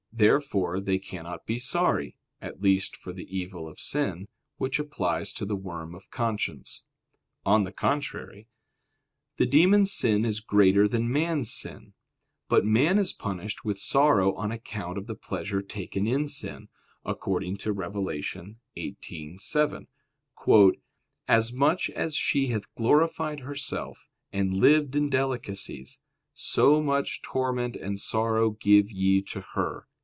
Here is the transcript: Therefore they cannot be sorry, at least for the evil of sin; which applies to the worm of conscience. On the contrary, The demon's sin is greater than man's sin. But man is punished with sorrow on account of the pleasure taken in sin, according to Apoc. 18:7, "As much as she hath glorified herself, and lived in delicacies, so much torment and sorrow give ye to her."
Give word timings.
Therefore 0.13 0.79
they 0.79 0.99
cannot 0.99 1.47
be 1.47 1.57
sorry, 1.57 2.15
at 2.41 2.61
least 2.61 2.95
for 2.95 3.11
the 3.11 3.25
evil 3.35 3.67
of 3.67 3.79
sin; 3.79 4.27
which 4.57 4.77
applies 4.77 5.31
to 5.33 5.45
the 5.45 5.55
worm 5.55 5.95
of 5.95 6.11
conscience. 6.11 6.83
On 7.43 7.63
the 7.63 7.71
contrary, 7.71 8.47
The 9.37 9.47
demon's 9.47 9.91
sin 9.91 10.23
is 10.23 10.39
greater 10.41 10.87
than 10.87 11.11
man's 11.11 11.51
sin. 11.51 11.93
But 12.49 12.65
man 12.65 12.99
is 12.99 13.13
punished 13.13 13.65
with 13.65 13.79
sorrow 13.79 14.35
on 14.35 14.51
account 14.51 14.97
of 14.99 15.07
the 15.07 15.15
pleasure 15.15 15.61
taken 15.61 16.05
in 16.05 16.27
sin, 16.27 16.67
according 17.03 17.57
to 17.59 17.73
Apoc. 17.73 18.57
18:7, 18.77 19.87
"As 21.27 21.53
much 21.53 21.89
as 21.89 22.15
she 22.15 22.47
hath 22.47 22.75
glorified 22.75 23.39
herself, 23.39 24.07
and 24.31 24.55
lived 24.57 24.95
in 24.95 25.09
delicacies, 25.09 25.99
so 26.33 26.79
much 26.83 27.23
torment 27.23 27.75
and 27.75 27.97
sorrow 27.97 28.51
give 28.51 28.91
ye 28.91 29.21
to 29.23 29.41
her." 29.55 29.87